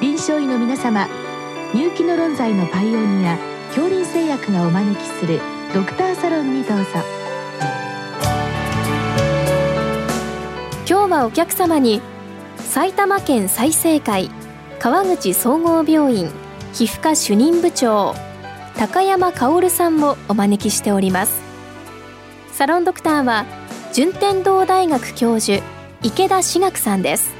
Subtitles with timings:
[0.00, 1.08] 臨床医の皆様
[1.74, 3.36] 入気の論剤のパイオニア
[3.68, 5.40] 恐林製薬がお招きする
[5.74, 6.84] ドクターサロンにどうぞ。
[10.88, 12.00] 今日はお客様に
[12.56, 14.30] 埼玉県済生会
[14.78, 16.30] 川口総合病院
[16.72, 18.14] 皮膚科主任部長
[18.78, 21.42] 高山薫さんをお招きしております。
[22.52, 23.44] サロンドクターは
[23.92, 25.62] 順天堂大学教授
[26.02, 27.39] 池田志学さんです。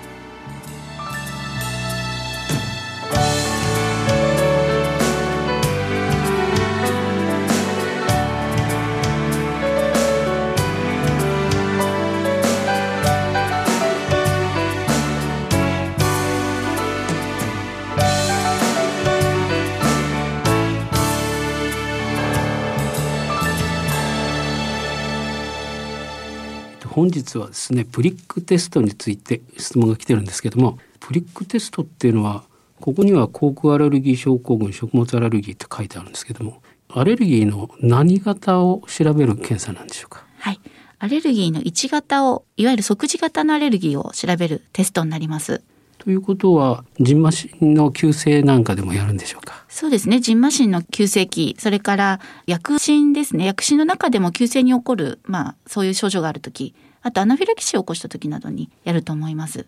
[26.91, 32.45] 本日はですねプリックテストについて質問が来てるんですけどもプリックテストっていうのは
[32.81, 40.25] ここには航空アレルギー症候群食物アレルギーって書いてあるんですけどもアレルギーの何型を調べる検査なんでしょうか？
[40.39, 40.61] はい
[40.99, 45.63] アレルギーの1型をいわゆる即時型のアレルギーを調べるテストになります
[45.97, 49.65] ということはジンマシンの急性なんかでもやるんでしょうか？
[49.69, 50.19] そうですね。
[50.21, 53.45] ジンマシンの急性期、それから薬疹ですね。
[53.45, 59.67] 薬疹の中でも急性に起こる、まあ、そういう症状があるとき、あとアナフィラキシーを起こしたときなどにやると思います。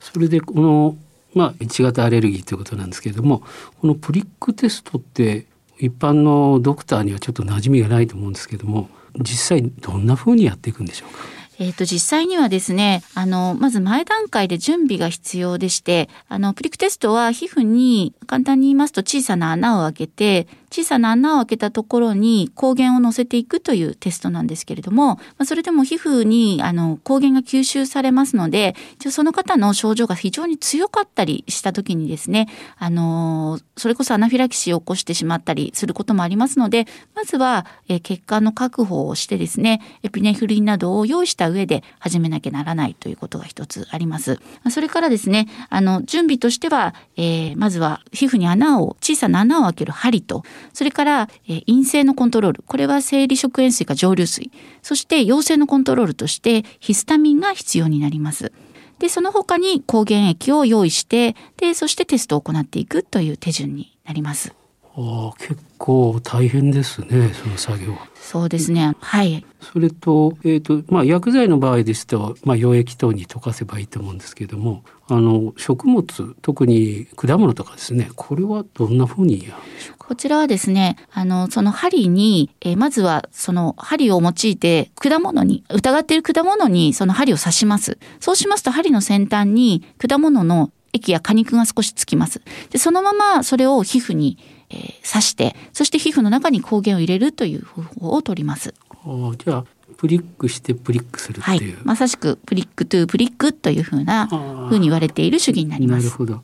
[0.00, 0.96] それでこの、
[1.34, 3.42] まあ、1型アレルギーということなんですけれども
[3.80, 5.46] このプリックテストって
[5.78, 8.88] 一般のドクターにはちょっと馴染みがないと思うんですけども
[9.18, 11.44] 実際どんな風にやっていくんでしょうか？
[11.58, 44.40] えっ、と、実際にはですね、あの、まず前段階で準備が必要でして、あの、プリックテストは皮膚に、簡単に言いますと小さな穴を開けて、小さな穴を開けたところに抗原を乗せていくというテストなんですけれども、まあ、それでも皮膚にあの抗原が吸収されますので、一応その方の症状が非常に強かったりした時にですね、あのそれこそアナフィラキシーを起こしてしまったりすることもありますので、まずは、え血管の確保をしてですね、エピネフリンなどを用意した上で始めなきゃならないということが一つあります。
[44.64, 50.42] まそれからですね、あの準備としては、えーまずは皮膚に穴を小さな穴を開ける針と、
[50.72, 54.50] それから、えー陰性のコントロール、これは生理食塩水か蒸留水、
[54.82, 58.52] そして陽性のコントロールとしてヒスタミンが必要になります。
[58.98, 64.54] で、その他に抗原液を用意して、で、そしてテストを行っていくという手順になります。
[64.96, 68.06] ああ結構大変ですねその作業は。
[68.14, 68.94] そうですね。
[69.00, 69.44] はい。
[69.60, 76.04] それと,、えーとまあ、薬剤の場合ですと、まあ、溶液等に溶かせばいいと思うんですけれどもあの食物
[76.42, 80.06] 特に果物とかですねこれはどんなふうにやるんでしょうか？
[80.08, 87.98] こちらはですね、あの、その針に、えーまずはその針を用いて果物に、疑っている果物にその針を刺します。
[88.20, 92.42] そうしますと針の先端に果物の液や果肉が少しつきます。
[92.70, 94.36] で、そのままそれを皮膚に、
[94.74, 98.74] えー刺して、そして皮膚の中に抗原を入れるという方法を取ります。
[98.90, 99.64] ああじゃあ
[99.96, 101.78] プリックしてプリックするはいっていう。。
[101.84, 104.26] まさしく prick to prick というふうな、
[104.68, 106.04] ふうに言われている手技になります。
[106.06, 106.42] なるほど。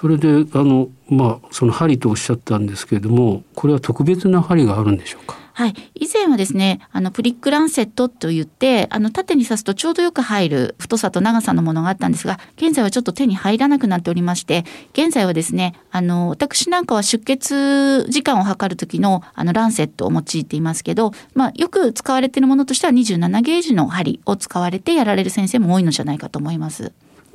[0.00, 5.36] それであのまあその針とおっしゃったんですけれどもこれは特別な針があるんでしょうか？
[5.54, 5.74] はい。
[5.94, 14.64] 以前はですね、あの、プリックランセットと言って、あの、縦に刺すとちょうどよく入る太さと長さのものがあったんですが、現在はちょっと手に入らなくなっておりまして、
[14.94, 26.92] 現在はですね、あの、私なんかは出血時間を測る時の、あの、ランセットを用いていますけど、まあ、よく使われているものとしては27ゲージの針を使われてやられる先生も多いのじゃないかと思います。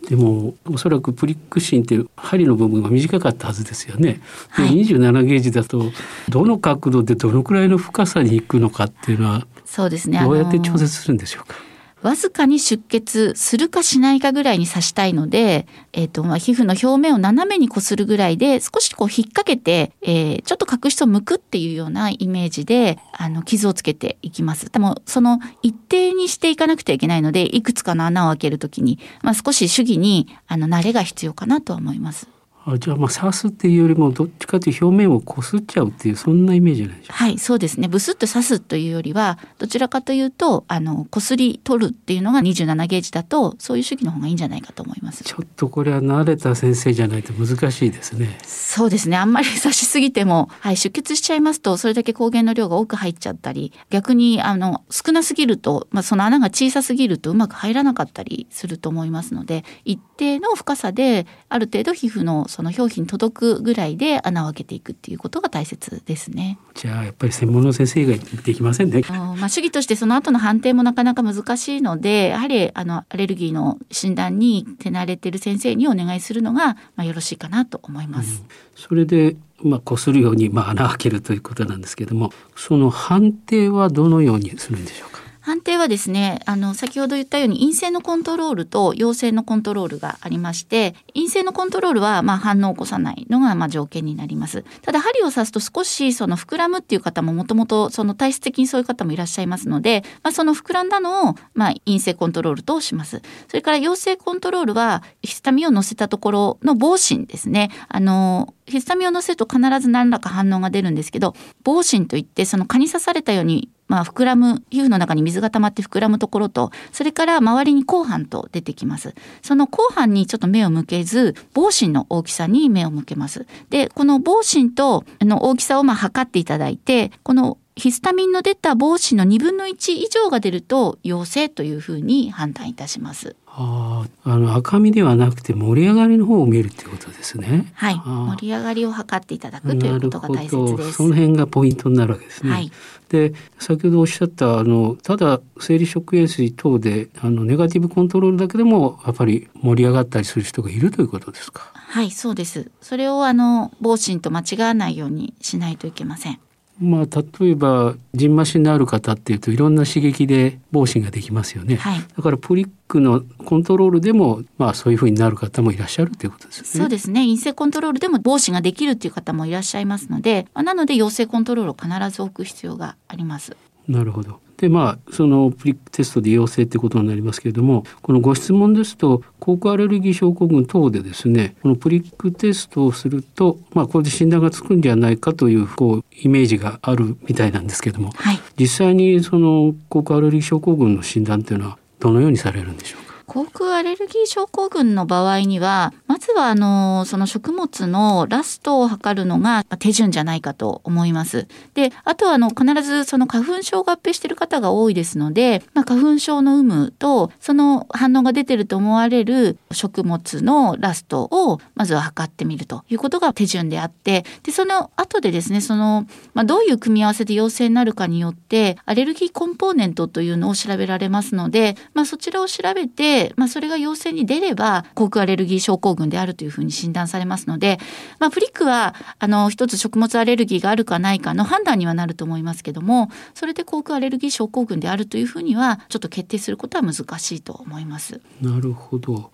[0.09, 4.21] でもおそらくプリック芯って針の部分が短かったはずですよね。
[4.55, 5.91] ではい27ゲージだと
[6.29, 10.19] どの角度でどのくらいの深さに行くのかっていうのはそうですね。
[10.23, 11.55] どうやって調節するんでしょうか？
[12.03, 24.71] わずかに出血するかしないかぐらいに刺したいので、えっ、と、まあ、皮膚の表面を斜めにこするぐらいで、少しこう引っ掛けて、えーちょっと角質を剥くっていうようなイメージで、あの、傷をつけていきます。
[24.71, 32.27] でも、その一定にしていかなくてはいけないので、いくつかの穴を開けるときに、まあ、少し主義に、あの、慣れが必要かなとは思います。
[32.69, 37.23] あじゃあまあ刺すっていうよりもどっちかというと表面をこすっちゃうっていうそんなイメージじゃないでしょうか。
[37.23, 37.87] はい、そうですね。
[37.87, 45.23] ブスッと刺すというよりは、どちらかというと、あの、こすり取るっていうのが27ゲージだと、そういう主義の方がいいんじゃないかと思います。
[45.23, 48.37] ちょっとこれは慣れた先生じゃないと難しいですね。
[48.43, 49.15] そうですね。
[49.15, 66.57] あんまり刺しすぎても、はい、出血しちゃいますと、それだけ抗原の量が多く入っちゃったり、逆に、あの、少なすぎると、まあ、その穴が小さすぎるとうまく入らなかったりすると思いますので、一定の深さで、ある程度皮膚のその表皮に届くぐらいで穴を開けていくっていうことが大切ですね。
[66.73, 69.03] じゃあやっぱり専門の先生ができませんね。
[69.07, 78.41] まあ主義としてその後の判定もなかなか難しいのでやはりあのアレルギーの診断に手慣れてる先生にお願いするのがまあよろしいかなと思います。
[78.41, 85.16] うん、それでまあ、こするように、まあ、穴を開けるということなんですけどもその判定はどのようにするんでしょうか？
[85.47, 94.65] 判定はですねあの先ほど言ったように陰性のコントロールと陽性のコントロールがありまして陰性のコントロールはまあ反応を起こさないのがまあ条件になります。
[94.81, 103.21] ただ針を刺すと少しその膨らむっていう方ももともとその体質的にそういう方もいらっしゃいますので、まあ、その膨らんだのをまあ陰性コントロールとします。
[103.47, 107.71] それから陽性コントロールはヒスタミンを乗せたところの防疹ですね。
[107.87, 119.15] あのヒスタミンを乗せると必ず何らか反応が出るんですけど防疹といってその蚊に刺されたようにまあ、膨らむ皮膚の中に水が溜まって膨らむところとそれから周りに後半と出てきます。
[119.41, 123.45] その後半にちょっと目を向けず防疹の大きさに目を向けます。
[123.69, 133.35] でこの防疹との大きさをまあ測っていただいてこのヒスタミンの出た防疹の2分の1以上が出ると陽性というふうに判断いたします。
[133.45, 137.71] ああの赤みではなくて盛り上がりの方を見るということですね。
[137.75, 140.93] はい、盛り上がりを測っていただくということが大切です。
[140.93, 142.51] その辺がポイントになるわけですね。
[142.51, 142.71] はい、
[143.09, 151.71] で先ほどおっしゃったあのただ生理食塩水等であのネガティブコントロールだけでもやっぱり盛り上がったりする人がいるということですか？
[151.73, 152.71] はいそうです。
[152.81, 156.39] それをあの防疹と間違わないようにしないといけません。
[156.79, 166.83] まあ、例えばじんましのある方っていうといろんな刺激で防疹ができますよね、はい、だからプリックのコントロールでも、まあ、そういうふうになる方もいらっしゃるということですね。
[166.83, 167.21] そうですね。
[167.21, 173.57] 陰性コントロールでも防止ができるっていう方もいらっしゃいますので、まあ、なので陽性コントロールを必ず置く必要があります。
[173.87, 193.01] なるほどでまあそのプリックテストで陽性ってことになりますけれどもこのご質問ですと口腔アレルギー症候群等でですねこのプリックテストをすると、まあ、これで診断がつくんじゃないかというこうイメージがあるみたいなんですけども、はい、実際にその口腔アレルギー症候群の診断というのはどのようにされるんでしょう？
[193.01, 201.45] か口腔アレルギー症候群の場合にはまずはあのその食物のラストを測るのが手順じゃないかと思います。
[201.73, 227.79] であとはあの必ずその花粉症合併している方が多いですので、まあ、花粉症の有無とその反応が出てると思われる食物のラストをまずは測ってみるということが手順であってでその後でですねその、まあ、どういう組み合わせで陽性になるかによってアレルギーコンポーネントというのを調べられますので、まあ、そちらを調べてまあ、それが陽性に出れば口腔アレルギー症候群であるというふうに診断されますので、
[228.19, 238.21] まあ、プリックはあの一つ食物アレルギーがあるかないかの判断にはなると思いますけどもそれで口腔アレルギー症候群であるというふうにはちょっと決定することは難しいと思います。
[238.41, 239.31] なるほど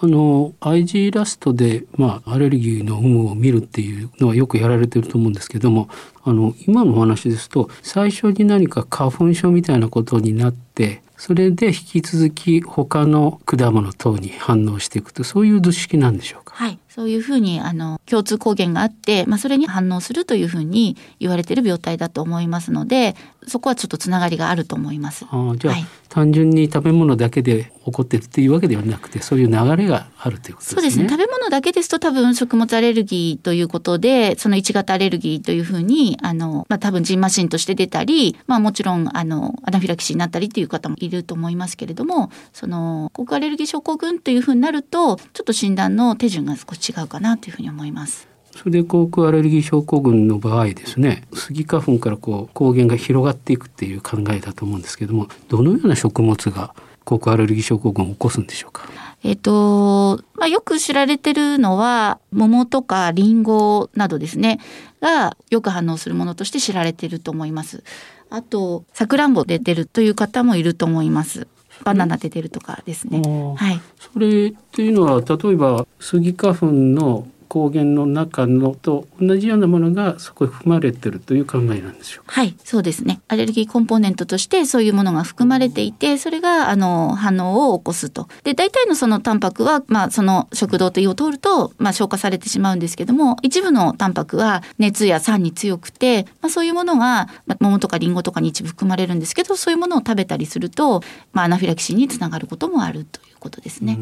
[0.00, 5.88] あの IG ラストで、まあ、アレルギーの有無を見るっていうのはよくやられてると思うんですけども
[6.24, 16.54] あの今のお話ですと最初に何か花粉症みたいなことになってそれで引き続き他の果物等に反応していくとそういう図式なんでしょうか？
[16.54, 23.16] はい、そういうふうにあの共通抗原があって、まあ、それに反応するというふうに言われている病態だと思いますので
[23.46, 25.24] そこはちょっとつながりがあると思います。
[25.30, 30.74] あじゃあ、はい、単純に食べ物だけで起こってるっていうわけではなくてそういう流れがあるということですね。
[30.74, 48.35] そうですね食べ物だけですと多分食物アレルギーということでその1型アレルギーというふうにあの、まあ、多分ジンマシンとして出たり、まあ、もちろんあのアナフィラキシーになったりっていう方もいると思いますけれどもその口アレルギー症候群というふうになるとちょっと診断の手順が少し違うかなというふうに思います。
[48.56, 58.88] それで口腔アレルギー症候群の場合ですねスギ花粉からこう抗原が広がっていくっていう考えだと思うんですけどもどのような食物が口腔アレルギー症候群を起こすんでしょうか？
[59.22, 64.58] えっ、と、まあ、よく知られてるのは桃とかリンゴなどですね
[65.00, 67.84] がよく反応するものとして知られてると思います。
[68.30, 71.46] あとさくらんぼで出るという方もいると思います。
[71.84, 73.22] バナナで出るとかですね。
[73.56, 73.80] はい。
[74.12, 82.32] それっていうのは例えばスギ花粉の抗原の中のと同じようなものがそこに含まれてるという考えなんでしょうか。
[82.32, 83.20] はい、そうですね。
[83.28, 88.28] アレルギーコンポーネントとしてそういうものが含まれていて、それがあの反応を起こすと。
[88.44, 103.98] で、大体のそのタンパクはまあその食道と胃を通るとまあ消化されてしまうんですけども、一部のタンパクは熱や酸に強くて、まあそういうものが、まあ、桃とかリンゴとかに一部含まれるんですけど、そういうものを食べたりすると、まあアナフィラキシーにつながることもあるということですね。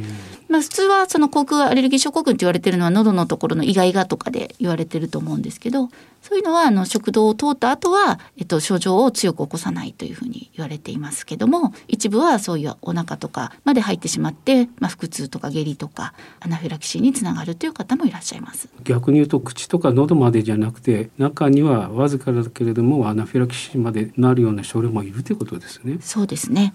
[0.49, 5.89] まあ普通はその口腔アレルギー症候群と言われているのは喉のところのイガイガとかで言われてると思うんですけど
[6.23, 18.69] そういうのはあの食道を通った後は、えっと、症状を強く起こさないというふうに言われていますけども一部はそういうお腹とかまで入ってしまって、まあ、腹痛とか下痢とかアナフィラキシーにつながるという方もいらっしゃいます。
[18.85, 25.99] 逆に言うと口とか喉までじゃなくて中にはわずかだけれどもアナフィラキシーまでなるような症例もいるということですね。
[26.01, 26.73] そうですね。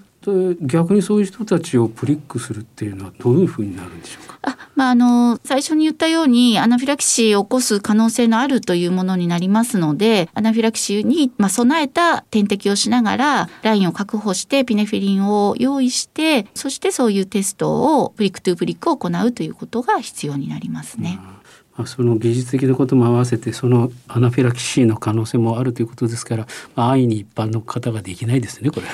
[0.62, 4.38] 逆にそういう人たちをプリックするっていうのはどういうふうになるんでしょうか？
[4.42, 21.20] あまあ、あの最初に言ったようにアナフィラキシーを起こす可能性のあるというものになりますのでアナフィラキシーに、まあ、備えた点滴をしながらラインを確保してエピネフィリンを用意してそしてそういうテストを prick to prick を行うということが必要になりますね。
[21.76, 28.88] まあ、その技術的なことも合わせてそのアナフィラキシーの可能性もあるということですから、ま、安易に一般の方ができないですねこれ。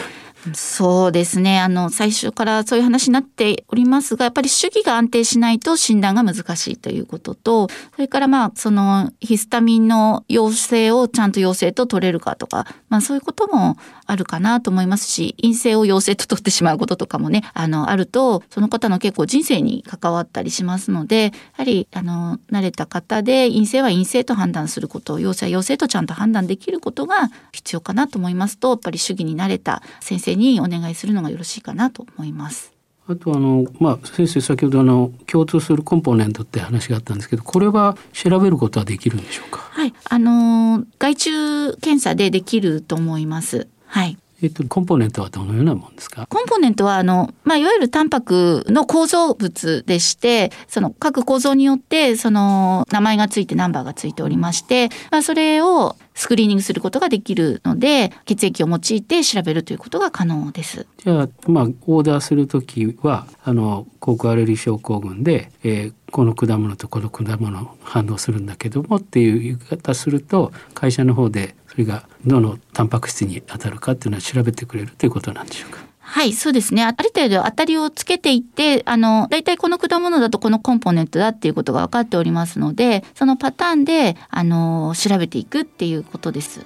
[0.53, 1.59] そうですね。
[1.59, 32.71] あの、最初からそういう話になっておりますが、やっぱり主義が安定しないと診断が難しいということと、それからまあ、そのヒスタミンの陽性をちゃんと陽性と取れるかとか、まあそういうこともあるかなと思いますし、陰性を陽性と取ってしまうこととかもね、あの、あると、その方の結構人生に関わったりしますので、やはり、あの、慣れた方で陰性は陰性と判断すること、陽性は陽性とちゃんと判断できることが必要かなと思いますと、やっぱり主義に慣れた先生にお願いするのがよろしいかなと思います。
[33.07, 39.59] あとあの、まあ、先生先ほどあの共通するコンポーネントって話があったんですけどこれは調べることはできるんでしょうか？
[39.59, 39.93] はい。
[40.03, 43.67] あの外注検査でできると思います。
[43.85, 46.27] はいえっと、コンポーネントはどのようなもんですか？
[46.27, 60.85] コンポーネントはあの、まあ、いわゆるタンパクの構造物でしてその各構造によってその名前がついてナンバーがついておりまして、まあ、それをスクリーニングすることができるので血液を用いて調べるということが可能です。
[60.97, 75.79] じゃあ、まあ、オーダーする時はあのコクアレル症候群で、えー、この果物とこの果物反応するんだけどもっていう言い方すると会社の方でそれがどのタンパク質に当たるかっていうのは調べてくれるということなんでしょうか？
[75.99, 76.85] はい、そうですね。
[76.85, 86.61] ある程度当たりをつけていって、あの、大体この果物だとこのコンポーネントだっていうことが分かっておりますので、そのパターンで、あの、調べていくっていうことです。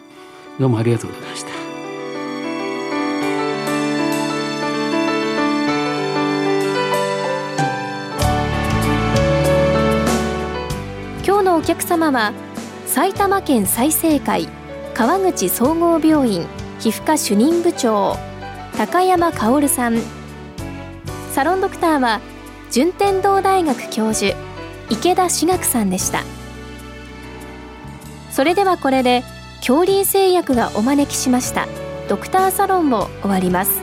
[0.59, 1.49] どうもありがとうございました。
[11.25, 12.33] 今日のお客様は
[12.85, 14.49] 埼玉県済生会
[14.99, 16.45] 川口総合病院
[16.81, 18.17] 皮膚科主任部長
[18.77, 20.01] 高山薫さん。
[21.31, 22.19] サロンドクターは
[22.69, 24.35] 順天堂大学教授
[24.89, 26.25] 池田志学さんでした。
[28.29, 29.23] それではこれで
[29.59, 31.65] 恐竜製薬がお招きしました
[32.09, 33.79] ドクターサロンを終わります。